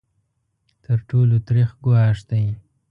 [0.83, 2.43] تر ټولو تریخ ګواښ دی.